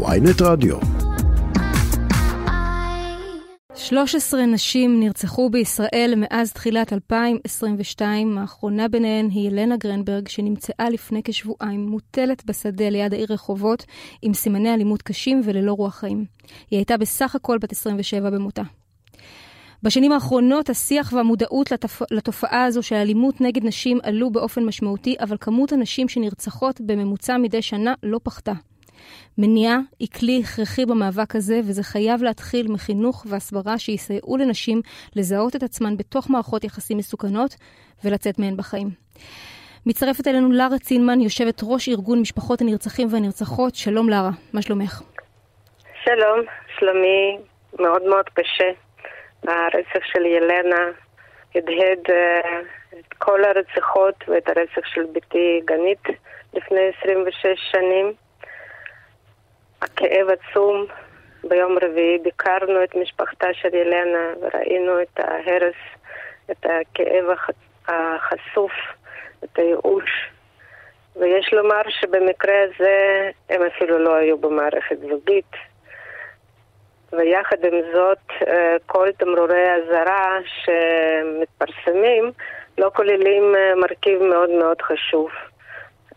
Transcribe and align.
ויינט 0.00 0.42
רדיו. 0.42 0.76
13 3.74 4.46
נשים 4.46 5.00
נרצחו 5.00 5.50
בישראל 5.50 6.14
מאז 6.16 6.52
תחילת 6.52 6.92
2022, 6.92 8.38
האחרונה 8.38 8.88
ביניהן 8.88 9.28
היא 9.30 9.48
ילנה 9.48 9.76
גרנברג, 9.76 10.28
שנמצאה 10.28 10.90
לפני 10.90 11.20
כשבועיים 11.24 11.86
מוטלת 11.86 12.44
בשדה 12.44 12.88
ליד 12.88 13.14
העיר 13.14 13.26
רחובות, 13.30 13.84
עם 14.22 14.34
סימני 14.34 14.74
אלימות 14.74 15.02
קשים 15.02 15.40
וללא 15.44 15.72
רוח 15.72 15.94
חיים. 15.94 16.24
היא 16.70 16.78
הייתה 16.78 16.96
בסך 16.96 17.34
הכל 17.34 17.58
בת 17.58 17.72
27 17.72 18.30
במותה. 18.30 18.62
בשנים 19.82 20.12
האחרונות 20.12 20.70
השיח 20.70 21.12
והמודעות 21.16 21.70
לתופ... 21.72 22.02
לתופעה 22.10 22.64
הזו 22.64 22.82
של 22.82 22.96
אלימות 22.96 23.40
נגד 23.40 23.64
נשים 23.64 23.98
עלו 24.02 24.30
באופן 24.30 24.64
משמעותי, 24.64 25.16
אבל 25.20 25.36
כמות 25.40 25.72
הנשים 25.72 26.08
שנרצחות 26.08 26.80
בממוצע 26.80 27.36
מדי 27.38 27.62
שנה 27.62 27.94
לא 28.02 28.20
פחתה. 28.22 28.52
מניעה 29.38 29.78
היא 29.98 30.08
כלי 30.20 30.42
הכרחי 30.44 30.86
במאבק 30.86 31.36
הזה, 31.36 31.60
וזה 31.68 31.82
חייב 31.82 32.22
להתחיל 32.22 32.72
מחינוך 32.72 33.26
והסברה 33.28 33.78
שיסייעו 33.78 34.36
לנשים 34.36 34.80
לזהות 35.16 35.56
את 35.56 35.62
עצמן 35.62 35.96
בתוך 35.96 36.30
מערכות 36.30 36.64
יחסים 36.64 36.98
מסוכנות 36.98 37.56
ולצאת 38.04 38.38
מהן 38.38 38.56
בחיים. 38.56 38.88
מצטרפת 39.86 40.26
אלינו 40.28 40.52
לרה 40.52 40.78
צינמן, 40.78 41.20
יושבת 41.20 41.60
ראש 41.62 41.88
ארגון 41.88 42.20
משפחות 42.20 42.60
הנרצחים 42.60 43.08
והנרצחות. 43.10 43.74
שלום 43.74 44.08
לרה, 44.08 44.30
מה 44.52 44.62
שלומך? 44.62 45.02
שלום, 46.04 46.40
שלומי 46.78 47.38
מאוד 47.78 48.02
מאוד 48.02 48.28
קשה. 48.34 48.70
הרצח 49.48 50.04
של 50.12 50.26
ילנה 50.26 50.84
הדהד 51.54 52.06
uh, 52.06 52.98
את 52.98 53.12
כל 53.18 53.44
הרציחות 53.44 54.14
ואת 54.28 54.48
הרצח 54.48 54.86
של 54.94 55.02
בתי 55.12 55.60
גנית 55.64 56.02
לפני 56.54 56.80
26 57.00 57.46
שנים. 57.72 58.12
הכאב 59.82 60.26
עצום. 60.30 60.86
ביום 61.44 61.78
רביעי 61.82 62.18
ביקרנו 62.18 62.84
את 62.84 62.96
משפחתה 62.96 63.46
של 63.52 63.74
ילנה 63.74 64.32
וראינו 64.40 65.02
את 65.02 65.20
ההרס, 65.20 65.74
את 66.50 66.66
הכאב 66.66 67.24
החשוף, 67.88 68.72
את 69.44 69.58
הייאוש. 69.58 70.30
ויש 71.16 71.52
לומר 71.52 71.82
שבמקרה 71.88 72.54
הזה 72.62 73.30
הם 73.50 73.62
אפילו 73.62 73.98
לא 73.98 74.14
היו 74.14 74.38
במערכת 74.38 74.96
זוגית. 75.00 75.52
ויחד 77.12 77.64
עם 77.64 77.80
זאת, 77.92 78.48
אה, 78.48 78.76
כל 78.86 79.08
תמרורי 79.18 79.68
האזהרה 79.68 80.38
שמתפרסמים 80.44 82.32
לא 82.78 82.90
כוללים 82.94 83.54
אה, 83.56 83.74
מרכיב 83.74 84.22
מאוד 84.22 84.50
מאוד 84.50 84.82
חשוב. 84.82 85.30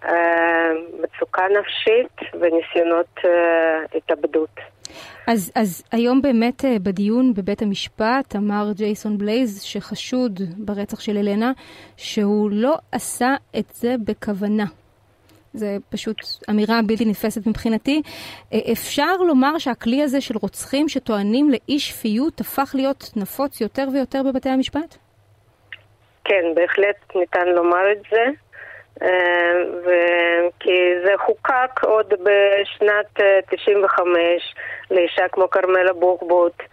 אה, 0.06 0.72
מצוקה 1.04 1.44
נפשית 1.60 2.32
וניסיונות 2.34 3.20
התאבדות. 3.96 4.50
אז, 5.28 5.52
אז 5.56 5.84
היום 5.92 6.22
באמת 6.22 6.66
בדיון 6.84 7.34
בבית 7.34 7.62
המשפט 7.62 8.36
אמר 8.36 8.72
ג'ייסון 8.76 9.18
בלייז 9.18 9.62
שחשוד 9.62 10.40
ברצח 10.58 11.00
של 11.00 11.18
אלנה 11.18 11.52
שהוא 11.98 12.50
לא 12.52 12.76
עשה 12.92 13.36
את 13.60 13.70
זה 13.70 13.96
בכוונה. 14.06 14.66
זה 15.54 15.78
פשוט 15.90 16.18
אמירה 16.50 16.80
בלתי 16.88 17.06
נתפסת 17.06 17.48
מבחינתי. 17.48 18.02
אה, 18.54 18.60
אפשר 18.72 19.18
לומר 19.28 19.58
שהכלי 19.58 20.04
הזה 20.04 20.22
של 20.22 20.36
רוצחים 20.42 20.90
שטוענים 20.90 21.50
לאי 21.50 21.80
שפיות 21.80 22.42
הפך 22.42 22.72
להיות 22.76 23.10
נפוץ 23.16 23.62
יותר 23.62 23.88
ויותר 23.94 24.22
בבתי 24.24 24.50
המשפט? 24.50 24.98
כן, 26.24 26.44
בהחלט 26.56 27.16
ניתן 27.16 27.48
לומר 27.48 27.92
את 27.92 28.02
זה. 28.12 28.24
אה, 29.02 29.54
כי 30.60 30.94
זה 31.06 31.14
חוקק 31.26 31.84
עוד 31.84 32.14
בשנת 32.24 33.20
95 33.50 34.08
אה, 34.10 34.96
לאישה 34.96 35.28
כמו 35.28 35.50
כרמלה 35.50 35.94
בוחבוט. 35.94 36.64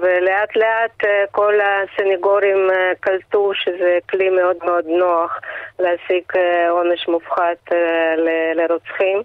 ולאט 0.00 0.56
לאט 0.56 1.04
אה, 1.04 1.24
כל 1.30 1.54
הסניגורים 1.60 2.70
אה, 2.70 2.92
קלטו 3.00 3.50
שזה 3.54 3.98
כלי 4.10 4.28
מאוד 4.28 4.56
מאוד 4.64 4.84
נוח 4.86 5.40
להשיג 5.78 6.22
עונש 6.70 7.08
מופחת 7.08 7.72
ל- 8.16 8.60
לרוצחים, 8.60 9.22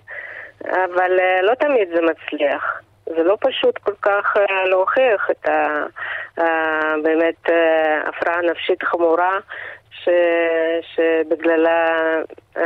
אבל 0.66 1.12
לא 1.42 1.54
תמיד 1.56 1.88
זה 1.96 2.02
מצליח. 2.02 2.82
זה 3.06 3.24
לא 3.24 3.38
פשוט 3.40 3.78
כל 3.78 3.94
כך 4.02 4.34
להוכיח 4.66 5.30
את 5.32 5.50
ה... 5.50 5.84
באמת 7.04 7.50
הפרעה 8.06 8.42
נפשית 8.42 8.84
חמורה 8.84 9.40
ש... 10.04 10.10
שבגללה 10.96 11.88
אה, 12.58 12.64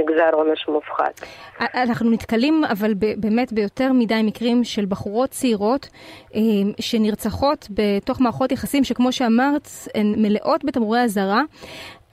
נגזר 0.00 0.30
עונש 0.32 0.68
מופחת. 0.68 1.20
אנחנו 1.60 2.10
נתקלים 2.10 2.64
אבל 2.64 2.94
באמת 3.16 3.52
ביותר 3.52 3.92
מדי 3.92 4.20
מקרים 4.24 4.64
של 4.64 4.84
בחורות 4.84 5.30
צעירות 5.30 5.88
אה, 6.34 6.40
שנרצחות 6.80 7.68
בתוך 7.70 8.20
מערכות 8.20 8.52
יחסים 8.52 8.84
שכמו 8.84 9.12
שאמרת 9.12 9.68
הן 9.94 10.14
מלאות 10.16 10.64
בתמרורי 10.64 11.00
אזהרה. 11.00 11.42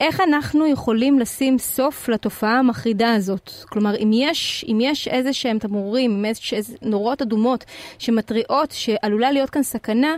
איך 0.01 0.21
אנחנו 0.21 0.67
יכולים 0.67 1.19
לשים 1.19 1.57
סוף 1.57 2.09
לתופעה 2.09 2.59
המחרידה 2.59 3.13
הזאת? 3.13 3.49
כלומר, 3.69 3.95
אם 3.95 4.09
יש, 4.13 4.65
אם 4.67 4.77
יש 4.81 5.07
איזה 5.07 5.33
שהם 5.33 5.59
תמרורים, 5.59 6.11
אם 6.11 6.25
יש 6.25 6.53
איזה 6.53 6.77
נורות 6.81 7.21
אדומות 7.21 7.65
שמתריעות 7.99 8.71
שעלולה 8.71 9.31
להיות 9.31 9.49
כאן 9.49 9.63
סכנה, 9.63 10.15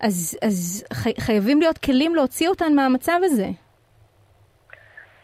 אז, 0.00 0.38
אז 0.42 0.84
חי, 0.92 1.12
חייבים 1.20 1.60
להיות 1.60 1.78
כלים 1.78 2.14
להוציא 2.14 2.48
אותן 2.48 2.74
מהמצב 2.74 3.18
הזה. 3.22 3.46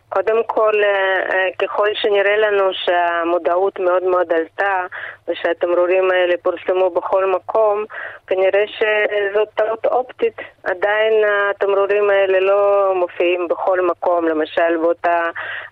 קודם 0.09 0.45
כל, 0.47 0.73
אה, 0.85 1.35
אה, 1.35 1.49
ככל 1.59 1.89
שנראה 1.95 2.37
לנו 2.37 2.71
שהמודעות 2.73 3.81
מאוד 3.81 4.03
מאוד 4.05 4.33
עלתה 4.33 4.87
ושהתמרורים 5.29 6.11
האלה 6.11 6.35
פורסמו 6.43 6.91
בכל 6.91 7.31
מקום, 7.31 7.85
כנראה 8.27 8.65
שזאת 8.67 9.49
טעות 9.55 9.87
אופטית. 9.87 10.37
עדיין 10.65 11.13
התמרורים 11.51 12.11
האלה 12.11 12.41
לא 12.41 12.93
מופיעים 12.97 13.49
בכל 13.49 13.87
מקום, 13.87 14.29
למשל 14.29 14.77
באותה, 14.83 15.21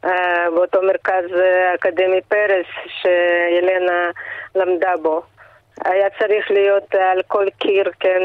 אה, 0.04 0.50
באותו 0.54 0.82
מרכז 0.82 1.24
אקדמי 1.74 2.20
פרס 2.28 2.66
שילנה 2.86 4.10
למדה 4.54 4.92
בו. 5.02 5.22
היה 5.84 6.10
צריך 6.18 6.50
להיות 6.50 6.94
על 6.94 7.22
כל 7.28 7.46
קיר, 7.58 7.90
כן, 8.00 8.22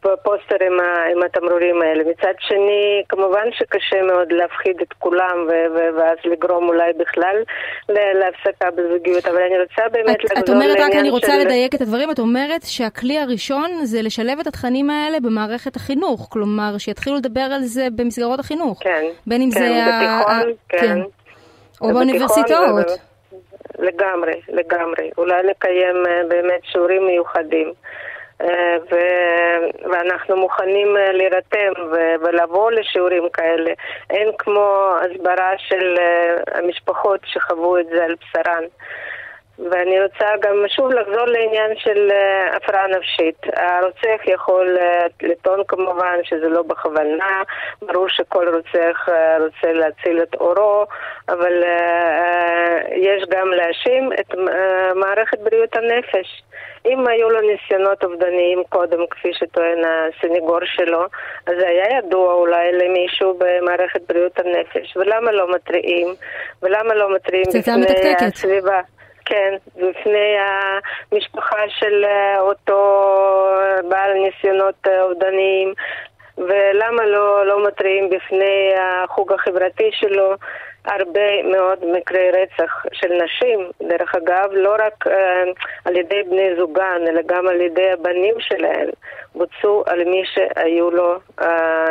פוסטר 0.00 0.56
עם, 0.66 1.22
התמרורים 1.22 1.82
האלה. 1.82 2.04
מצד 2.04 2.34
שני, 2.38 3.02
כמובן 3.08 3.46
שקשה 3.52 4.02
מאוד 4.02 4.32
להפחיד 4.32 4.76
את 4.82 4.92
כולם 4.92 5.46
ו- 5.48 5.98
ואז 5.98 6.18
לגרום 6.24 6.68
אולי 6.68 6.92
בכלל 6.92 7.36
להפסקה 7.88 8.70
בזוגיות, 8.70 9.26
אבל 9.26 9.42
אני 9.42 9.60
רוצה 9.60 9.82
באמת 9.92 10.24
לחזור 10.24 10.36
לעניין 10.36 10.36
של... 10.36 10.44
את 10.44 10.48
אומרת, 10.48 10.80
רק 10.80 11.00
אני 11.00 11.10
רוצה 11.10 11.32
של... 11.32 11.38
לדייק 11.38 11.74
את 11.74 11.80
הדברים, 11.80 12.10
את 12.10 12.18
אומרת 12.18 12.62
שהכלי 12.62 13.18
הראשון 13.18 13.70
זה 13.84 14.02
לשלב 14.02 14.38
את 14.40 14.46
התכנים 14.46 14.90
האלה 14.90 15.20
במערכת 15.20 15.76
החינוך, 15.76 16.28
כלומר, 16.32 16.78
שיתחילו 16.78 17.16
לדבר 17.16 17.48
על 17.54 17.62
זה 17.62 17.88
במסגרות 17.96 18.40
החינוך. 18.40 18.82
כן, 18.82 19.04
בין 19.26 19.42
אם 19.42 19.50
כן, 19.50 19.60
זה... 19.60 19.66
בתיכון, 19.66 20.34
ה... 20.34 20.68
כן. 20.68 20.78
כן. 20.78 21.00
או 21.80 21.88
באוניברסיטאות. 21.88 22.86
לגמרי, 23.78 24.40
לגמרי. 24.48 25.10
אולי 25.18 25.42
לקיים 25.42 25.96
אה, 26.06 26.28
באמת 26.28 26.60
שיעורים 26.64 27.06
מיוחדים. 27.06 27.72
אה, 28.40 28.76
ו- 28.90 29.90
ואנחנו 29.92 30.36
מוכנים 30.36 30.96
אה, 30.96 31.12
להירתם 31.12 31.72
ו- 31.92 32.14
ולבוא 32.20 32.70
לשיעורים 32.70 33.28
כאלה. 33.32 33.72
אין 34.10 34.28
כמו 34.38 34.96
הסברה 35.00 35.52
של 35.58 35.94
אה, 35.98 36.58
המשפחות 36.58 37.20
שחוו 37.24 37.78
את 37.78 37.86
זה 37.86 38.04
על 38.04 38.14
בשרן. 38.14 38.64
ואני 39.70 40.02
רוצה 40.02 40.26
גם 40.40 40.64
שוב 40.68 40.92
לחזור 40.92 41.26
לעניין 41.26 41.70
של 41.76 42.08
הפרעה 42.56 42.86
נפשית. 42.86 43.36
הרוצח 43.56 44.26
יכול 44.26 44.76
לטעון 45.22 45.60
כמובן 45.68 46.16
שזה 46.22 46.48
לא 46.48 46.62
בכוונה, 46.62 47.42
ברור 47.82 48.08
שכל 48.08 48.48
רוצח 48.48 49.08
רוצה 49.38 49.72
להציל 49.72 50.22
את 50.22 50.34
אורו, 50.34 50.86
אבל 51.28 51.62
להאשים 53.70 54.10
את 54.20 54.34
uh, 54.34 54.38
מערכת 54.94 55.38
בריאות 55.38 55.76
הנפש. 55.76 56.42
אם 56.86 57.08
היו 57.08 57.30
לו 57.30 57.40
ניסיונות 57.40 58.04
אובדניים 58.04 58.62
קודם, 58.68 59.06
כפי 59.10 59.28
שטוען 59.32 59.78
הסניגור 59.84 60.58
שלו, 60.64 61.02
אז 61.46 61.54
זה 61.58 61.68
היה 61.68 61.98
ידוע 61.98 62.34
אולי 62.34 62.72
למישהו 62.72 63.38
במערכת 63.38 64.00
בריאות 64.08 64.38
הנפש. 64.38 64.96
ולמה 64.96 65.32
לא 65.32 65.54
מתריעים? 65.54 66.08
ולמה 66.62 66.94
לא 66.94 67.14
מתריעים 67.14 67.46
בפני 67.54 68.14
הסביבה? 68.26 68.80
כן, 69.24 69.54
בפני 69.76 70.36
המשפחה 71.12 71.62
של 71.68 72.04
אה, 72.04 72.40
אותו 72.40 73.06
בעל 73.88 74.12
ניסיונות 74.14 74.86
אה, 74.86 75.02
אובדניים, 75.02 75.74
ולמה 76.38 77.06
לא, 77.06 77.46
לא 77.46 77.66
מתריעים 77.66 78.10
בפני 78.10 78.72
החוג 78.78 79.32
החברתי 79.32 79.90
שלו 79.92 80.34
הרבה 80.84 81.42
מאוד 81.42 81.78
מקרי 81.84 82.30
רצח 82.30 82.84
של 82.92 83.12
נשים, 83.24 83.70
דרך 83.88 84.14
אגב, 84.14 84.50
לא 84.52 84.74
רק 84.78 85.06
uh, 85.06 85.10
על 85.84 85.96
ידי 85.96 86.22
בני 86.22 86.56
זוגן, 86.56 87.00
אלא 87.08 87.20
גם 87.26 87.48
על 87.48 87.60
ידי 87.60 87.90
הבנים 87.90 88.34
שלהן. 88.38 88.88
בוצעו 89.34 89.84
על 89.86 90.04
מי 90.04 90.22
שהיו 90.34 90.90
לו 90.90 91.18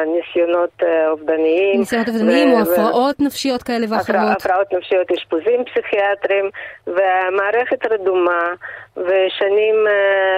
ניסיונות 0.06 0.84
אובדניים. 1.10 1.80
ניסיונות 1.80 2.08
אובדניים 2.08 2.52
או 2.52 2.60
הפרעות 2.60 3.20
נפשיות 3.20 3.64
כאלה 3.64 3.86
ואחרות. 3.90 4.38
הפרעות 4.38 4.74
נפשיות, 4.74 5.12
אשפוזים 5.12 5.64
פסיכיאטריים, 5.66 6.50
והמערכת 6.88 7.86
רדומה, 7.92 8.50
ושנים 8.98 9.76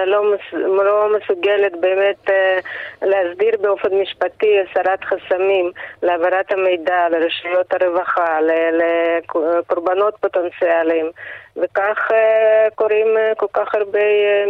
לא, 0.06 0.34
מס, 0.34 0.52
לא 0.52 1.08
מסוגלת 1.16 1.72
באמת 1.80 2.30
להסדיר 3.02 3.56
באופן 3.60 3.88
משפטי 4.02 4.56
הסרת 4.60 5.04
חסמים 5.04 5.70
להעברת 6.02 6.52
המידע 6.52 7.08
לרשויות 7.10 7.74
הרווחה, 7.74 8.38
לקורבנות 8.72 10.14
פוטנציאליים, 10.20 11.10
וכך 11.56 12.10
קורים 12.74 13.06
כל 13.36 13.46
כך 13.52 13.74
הרבה 13.74 14.00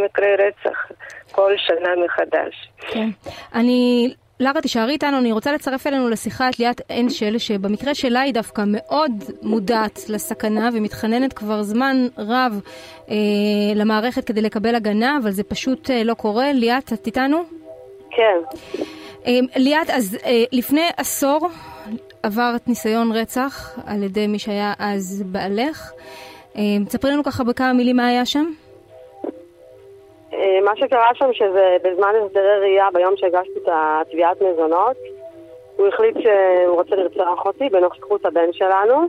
מקרי 0.04 0.36
רצח 0.36 0.90
כל 1.32 1.52
שנה 1.56 1.90
מחדש. 2.04 2.68
כן. 2.78 3.08
אני... 3.54 4.14
לרה, 4.40 4.60
תישארי 4.60 4.92
איתנו, 4.92 5.18
אני 5.18 5.32
רוצה 5.32 5.52
לצרף 5.52 5.86
אלינו 5.86 6.08
לשיחה 6.08 6.48
את 6.48 6.58
ליאת 6.58 6.80
אנשל, 6.90 7.38
שבמקרה 7.38 7.94
שלה 7.94 8.20
היא 8.20 8.34
דווקא 8.34 8.62
מאוד 8.66 9.12
מודעת 9.42 10.00
לסכנה 10.08 10.68
ומתחננת 10.72 11.32
כבר 11.32 11.62
זמן 11.62 11.96
רב 12.18 12.60
אה, 13.10 13.14
למערכת 13.74 14.24
כדי 14.24 14.42
לקבל 14.42 14.74
הגנה, 14.74 15.18
אבל 15.22 15.30
זה 15.30 15.44
פשוט 15.44 15.90
אה, 15.90 16.04
לא 16.04 16.14
קורה. 16.14 16.52
ליאת, 16.52 16.92
את 16.92 17.06
איתנו? 17.06 17.42
כן. 18.10 18.58
אה, 19.26 19.38
ליאת, 19.56 19.90
אז 19.90 20.18
אה, 20.24 20.44
לפני 20.52 20.88
עשור 20.96 21.48
עברת 22.22 22.68
ניסיון 22.68 23.12
רצח 23.12 23.78
על 23.86 24.02
ידי 24.02 24.26
מי 24.26 24.38
שהיה 24.38 24.72
אז 24.78 25.22
בעלך. 25.26 25.92
אה, 26.56 26.62
תספרי 26.86 27.10
לנו 27.10 27.24
ככה 27.24 27.44
בכמה 27.44 27.72
מילים 27.72 27.96
מה 27.96 28.06
היה 28.06 28.26
שם. 28.26 28.44
מה 30.64 30.76
שקרה 30.76 31.10
שם 31.14 31.32
שזה 31.32 31.76
בזמן 31.84 32.12
הסדרי 32.24 32.58
ראייה, 32.60 32.88
ביום 32.92 33.16
שהגשתי 33.16 33.58
את 33.62 33.68
התביעת 33.72 34.42
מזונות, 34.42 34.96
הוא 35.76 35.88
החליט 35.88 36.16
שהוא 36.20 36.76
רוצה 36.76 36.96
לרצוח 36.96 37.46
אותי 37.46 37.68
בנוכחות 37.68 38.26
הבן 38.26 38.52
שלנו. 38.52 39.06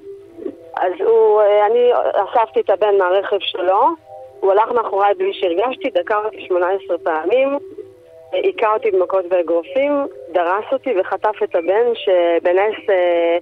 אז 0.76 0.94
הוא, 1.00 1.42
אה, 1.42 1.66
אני 1.66 1.92
אספתי 2.14 2.60
את 2.60 2.70
הבן 2.70 2.98
מהרכב 2.98 3.40
שלו, 3.40 3.82
הוא 4.40 4.52
הלך 4.52 4.72
מאחוריי 4.72 5.14
בלי 5.14 5.34
שהרגשתי, 5.34 5.90
דקר 5.90 6.26
אותי 6.26 6.46
18 6.48 6.98
פעמים, 6.98 7.58
היכה 8.32 8.74
אותי 8.74 8.92
במכות 8.92 9.26
ואגרופים, 9.30 10.08
דרס 10.32 10.66
אותי 10.72 10.94
וחטף 11.00 11.44
את 11.44 11.56
הבן 11.56 11.86
שבנס 11.94 12.90
אה, 12.90 13.38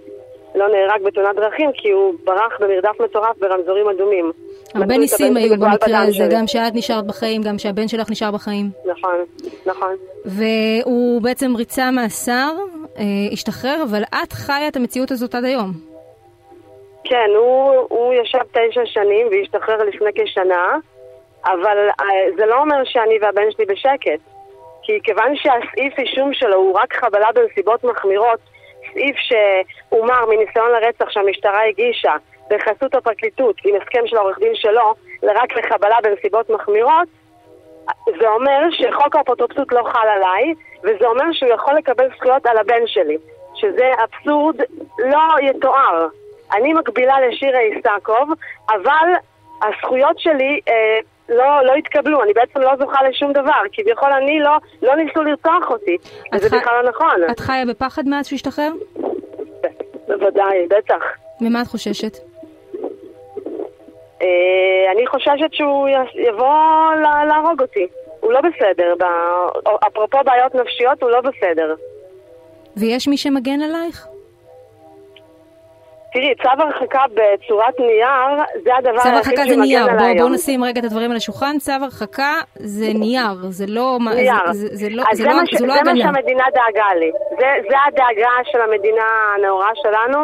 לא 0.56 0.68
נהרג 0.68 1.04
בתאונת 1.04 1.36
דרכים 1.36 1.72
כי 1.74 1.92
הוא 1.92 2.14
ברח 2.24 2.58
במרדף 2.60 3.02
מטורף 3.02 3.38
ברמזורים 3.40 3.90
אדומים. 3.90 4.32
הרבה 4.76 4.98
ניסים 4.98 5.38
היו 5.38 5.60
במקרה 5.60 6.04
הזה, 6.04 6.28
גם 6.32 6.48
שאת 6.48 6.76
נשארת 6.76 7.06
בחיים, 7.08 7.42
גם 7.42 7.58
שהבן 7.58 7.88
שלך 7.88 8.12
נשאר 8.12 8.32
בחיים. 8.32 8.66
נכון, 8.86 9.26
נכון. 9.66 9.96
והוא 10.26 11.22
בעצם 11.22 11.56
ריצה 11.56 11.92
מאסר, 11.92 12.52
אה, 12.98 13.04
השתחרר, 13.32 13.84
אבל 13.90 14.04
את 14.04 14.34
חיה 14.34 14.68
את 14.68 14.76
המציאות 14.76 15.12
הזאת 15.12 15.36
עד 15.36 15.46
היום. 15.46 15.72
כן, 17.04 17.30
הוא, 17.38 17.74
הוא 17.90 18.14
ישב 18.14 18.40
תשע 18.52 18.82
שנים 18.86 19.28
והשתחרר 19.32 19.78
לפני 19.78 20.10
כשנה, 20.16 20.76
אבל 21.46 21.78
אה, 22.00 22.06
זה 22.38 22.46
לא 22.46 22.62
אומר 22.62 22.84
שאני 22.86 23.16
והבן 23.22 23.52
שלי 23.52 23.66
בשקט. 23.66 24.20
כי 24.84 25.00
כיוון 25.04 25.36
שהסעיף 25.36 26.00
אישום 26.00 26.34
שלו 26.34 26.56
הוא 26.56 26.74
רק 26.74 26.94
חבלה 26.94 27.28
בנסיבות 27.36 27.84
מחמירות, 27.84 28.40
סעיף 28.94 29.16
שהומר 29.16 30.26
מניסיון 30.26 30.72
לרצח 30.72 31.10
שהמשטרה 31.10 31.68
הגישה 31.68 32.16
בחסות 32.50 32.96
הפרקליטות 32.96 33.56
עם 33.66 33.76
הסכם 33.82 34.08
של 34.08 34.18
העורך 34.18 34.40
דין 34.40 34.56
שלו, 34.56 34.94
רק 35.24 35.58
לחבלה 35.58 35.96
בנסיבות 36.04 36.50
מחמירות, 36.50 37.08
זה 38.20 38.30
אומר 38.30 38.60
שחוק 38.72 39.16
האפוטרופסות 39.16 39.72
לא 39.72 39.84
חל 39.84 40.08
עליי, 40.08 40.54
וזה 40.84 41.08
אומר 41.08 41.32
שהוא 41.32 41.50
יכול 41.50 41.74
לקבל 41.74 42.10
זכויות 42.16 42.46
על 42.46 42.58
הבן 42.58 42.88
שלי, 42.88 43.18
שזה 43.56 43.92
אבסורד 44.04 44.56
לא 45.00 45.50
יתואר. 45.50 46.08
אני 46.54 46.74
מקבילה 46.74 47.22
לשירה 47.22 47.60
איסקוב, 47.60 48.30
אבל 48.70 49.08
הזכויות 49.62 50.20
שלי 50.20 50.60
אה, 50.68 51.00
לא, 51.32 51.66
לא 51.66 51.74
התקבלו, 51.76 52.24
אני 52.24 52.34
בעצם 52.34 52.60
לא 52.60 52.76
זוכה 52.80 53.04
לשום 53.10 53.34
דבר, 53.34 53.62
כביכול 53.72 54.12
אני 54.12 54.40
לא, 54.40 54.52
לא 54.82 54.96
ניסו 54.96 55.24
לרצוח 55.24 55.70
אותי, 55.70 55.98
וזה 56.34 56.50
ח... 56.50 56.54
בכלל 56.54 56.74
לא 56.84 56.90
נכון. 56.90 57.32
את 57.32 57.40
חיה 57.40 57.66
בפחד 57.66 58.08
מאז 58.08 58.28
שהוא 58.28 58.36
השתחרר? 58.36 58.72
בוודאי, 60.08 60.68
בטח. 60.70 61.04
ממה 61.42 61.62
את 61.62 61.68
חוששת? 61.68 62.18
אה, 64.22 64.92
אני 64.92 65.08
חוששת 65.08 65.54
שהוא 65.54 65.90
יבוא 66.16 66.94
להרוג 67.28 67.62
אותי. 67.62 67.88
הוא 68.20 68.32
לא 68.32 68.40
בסדר. 68.42 68.94
אפרופו 69.88 70.18
בעיות 70.26 70.56
נפשיות, 70.56 71.04
הוא 71.04 71.10
לא 71.10 71.22
בסדר. 71.22 71.76
ויש 72.78 73.08
מי 73.08 73.18
שמגן 73.18 73.62
עלייך? 73.62 74.08
תראי, 76.14 76.36
צו 76.44 76.50
הרחקה 76.64 77.02
בצורת 77.14 77.80
נייר, 77.80 78.46
זה 78.64 78.76
הדבר 78.78 79.02
היחיד 79.04 79.04
שמגן 79.04 79.12
עליי. 79.14 79.24
צו 79.24 79.30
הרחקה 79.30 79.44
זה 79.50 79.56
נייר, 79.56 79.86
בואו 79.88 80.18
בוא 80.18 80.30
נשים 80.36 80.64
רגע 80.64 80.80
את 80.80 80.86
הדברים 80.86 81.12
על 81.12 81.18
השולחן, 81.18 81.58
צו 81.60 81.72
הרחקה 81.72 82.34
זה 82.56 82.86
נייר, 82.96 83.38
זה 83.50 83.66
לא... 83.68 83.98
נייר. 84.16 84.34
זה, 84.52 84.68
זה, 84.68 84.76
זה 84.76 84.90
לא, 84.90 85.04
זה, 85.14 85.24
לא, 85.24 85.46
ש... 85.46 85.56
זו 85.56 85.66
לא 85.66 85.74
זה 85.74 85.80
הגנה. 85.80 85.94
מה 85.94 86.00
שהמדינה 86.00 86.44
דאגה 86.54 86.94
לי. 87.00 87.12
זה, 87.30 87.48
זה 87.70 87.76
הדאגה 87.88 88.30
של 88.44 88.62
המדינה 88.62 89.04
הנאורה 89.36 89.70
שלנו, 89.76 90.20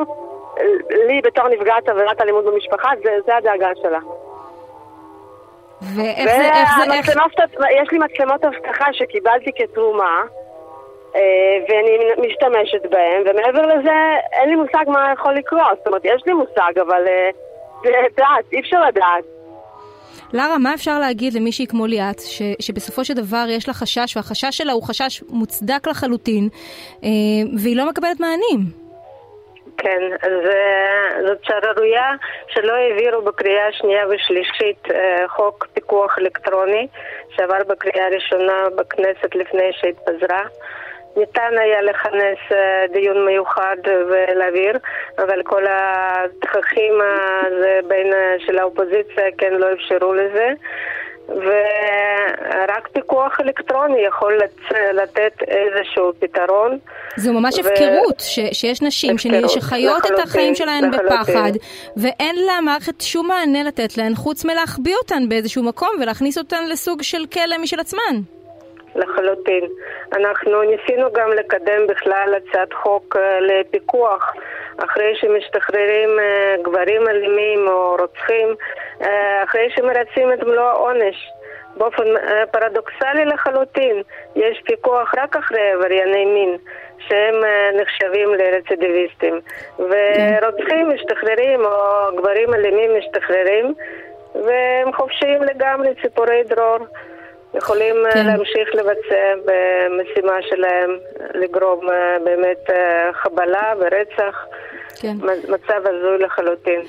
לי 1.07 1.21
בתור 1.23 1.47
נפגעת 1.47 1.89
עבירת 1.89 2.21
אלימות 2.21 2.45
במשפחה, 2.45 2.89
זה, 3.03 3.09
זה 3.25 3.35
הדאגה 3.35 3.69
שלה. 3.81 3.99
ואיך 5.81 6.29
זה... 6.37 6.45
איך 6.45 6.69
זה 6.77 6.93
איך... 6.93 7.09
יש 7.83 7.91
לי 7.91 7.99
מצלמות 7.99 8.45
אבטחה 8.45 8.85
שקיבלתי 8.93 9.51
כתרומה. 9.55 10.21
ואני 11.69 11.97
משתמשת 12.17 12.91
בהם, 12.91 13.23
ומעבר 13.25 13.65
לזה 13.65 13.95
אין 14.33 14.49
לי 14.49 14.55
מושג 14.55 14.83
מה 14.87 15.13
יכול 15.13 15.33
לקרות. 15.33 15.77
זאת 15.77 15.87
אומרת, 15.87 16.05
יש 16.05 16.23
לי 16.25 16.33
מושג, 16.33 16.79
אבל 16.81 17.05
זה 17.83 17.89
לדעת, 17.89 18.45
אי 18.53 18.59
אפשר 18.59 18.81
לדעת. 18.87 19.23
לרה, 20.33 20.57
מה 20.57 20.73
אפשר 20.73 20.99
להגיד 20.99 21.33
למישהי 21.33 21.67
כמו 21.67 21.85
ליאת, 21.85 22.19
ש, 22.19 22.41
שבסופו 22.59 23.05
של 23.05 23.13
דבר 23.13 23.45
יש 23.49 23.67
לה 23.67 23.73
חשש, 23.73 24.17
והחשש 24.17 24.57
שלה 24.57 24.71
הוא 24.71 24.83
חשש 24.83 25.23
מוצדק 25.29 25.87
לחלוטין, 25.87 26.49
אה, 27.03 27.09
והיא 27.63 27.77
לא 27.77 27.89
מקבלת 27.89 28.19
מענים? 28.19 28.87
כן, 29.77 30.01
אז 30.21 30.31
זאת 31.27 31.37
שערורייה 31.43 32.11
שלא 32.47 32.73
העבירו 32.73 33.21
בקריאה 33.21 33.71
שנייה 33.71 34.03
ושלישית 34.09 34.87
חוק 35.27 35.67
פיקוח 35.73 36.17
אלקטרוני 36.19 36.87
שעבר 37.35 37.63
בקריאה 37.67 38.07
ראשונה 38.11 38.63
בכנסת 38.75 39.35
לפני 39.35 39.69
שהתפזרה. 39.71 40.43
ניתן 41.17 41.57
היה 41.57 41.81
לכנס 41.81 42.37
דיון 42.93 43.25
מיוחד 43.25 43.77
ולהעביר, 43.85 44.77
אבל 45.17 45.43
כל 45.43 45.63
התככים 45.69 46.93
בין 47.87 48.13
של 48.39 48.57
האופוזיציה 48.57 49.25
כן 49.37 49.53
לא 49.53 49.73
אפשרו 49.73 50.13
לזה. 50.13 50.53
ורק 51.27 52.87
פיקוח 52.93 53.39
אלקטרוני 53.41 54.01
יכול 54.07 54.39
לתת 54.93 55.33
איזשהו 55.47 56.11
פתרון. 56.19 56.77
זו 57.17 57.33
ממש 57.33 57.59
ו... 57.59 57.59
הפקרות, 57.59 58.19
ש, 58.19 58.39
שיש 58.51 58.81
נשים 58.81 59.15
הפקרות, 59.15 59.49
שחיות 59.49 59.97
לחלוטין, 59.97 60.23
את 60.23 60.29
החיים 60.29 60.55
שלהן 60.55 60.89
לחלוטין. 60.89 61.17
בפחד, 61.17 61.51
ואין 61.97 62.35
למערכת 62.47 63.01
שום 63.01 63.27
מענה 63.27 63.63
לתת 63.63 63.97
להן, 63.97 64.15
חוץ 64.15 64.45
מלהחביא 64.45 64.95
אותן 64.95 65.29
באיזשהו 65.29 65.63
מקום 65.63 65.89
ולהכניס 66.01 66.37
אותן 66.37 66.63
לסוג 66.67 67.01
של 67.01 67.25
כלא 67.33 67.57
משל 67.57 67.79
עצמן. 67.79 68.21
לחלוטין. 68.97 69.67
אנחנו 70.13 70.61
ניסינו 70.61 71.11
גם 71.13 71.29
לקדם 71.31 71.87
בכלל 71.87 72.35
הצעת 72.37 72.73
חוק 72.73 73.15
לפיקוח 73.41 74.33
אחרי 74.77 75.15
שמשתחררים 75.15 76.09
גברים 76.61 77.07
אלימים 77.07 77.67
או 77.67 77.95
רוצחים, 77.99 78.55
אחרי 79.43 79.69
שמרצים 79.75 80.33
את 80.33 80.43
מלוא 80.43 80.63
העונש. 80.63 81.31
באופן 81.77 82.03
פרדוקסלי 82.51 83.25
לחלוטין, 83.25 84.01
יש 84.35 84.61
פיקוח 84.65 85.13
רק 85.17 85.35
אחרי 85.35 85.71
עברייני 85.71 86.25
מין, 86.25 86.57
שהם 86.99 87.35
נחשבים 87.81 88.29
לרצידיביסטים. 88.33 89.39
ורוצחים 89.79 90.89
משתחררים, 90.89 91.65
או 91.65 91.71
גברים 92.17 92.53
אלימים 92.53 92.97
משתחררים, 92.97 93.73
והם 94.35 94.93
חופשיים 94.93 95.43
לגמרי, 95.43 95.89
ציפורי 96.01 96.43
דרור. 96.43 96.77
יכולים 97.57 97.95
כן. 98.13 98.25
להמשיך 98.25 98.75
לבצע 98.75 99.33
במשימה 99.45 100.33
שלהם, 100.49 100.89
לגרום 101.33 101.85
באמת 102.23 102.69
חבלה 103.23 103.73
ורצח. 103.79 104.45
כן. 104.99 105.15
מצב 105.49 105.81
הזוי 105.85 106.17
לחלוטין. 106.19 106.81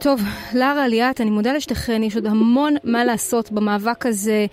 טוב, 0.00 0.20
לרה, 0.54 0.88
ליאת, 0.88 1.20
אני 1.20 1.30
מודה 1.30 1.52
לשתיכן, 1.52 2.02
יש 2.02 2.16
עוד 2.16 2.26
המון 2.26 2.74
מה 2.84 3.04
לעשות 3.04 3.52
במאבק 3.52 4.06
הזה 4.06 4.46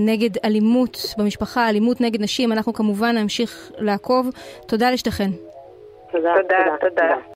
נגד 0.00 0.30
אלימות 0.44 1.14
במשפחה, 1.18 1.68
אלימות 1.68 2.00
נגד 2.00 2.22
נשים, 2.22 2.52
אנחנו 2.52 2.72
כמובן 2.72 3.16
נמשיך 3.16 3.72
לעקוב. 3.78 4.30
תודה 4.66 4.90
לשתיכן. 4.90 5.30
תודה, 6.12 6.34
תודה. 6.42 6.56
תודה. 6.80 6.90
תודה. 6.90 7.30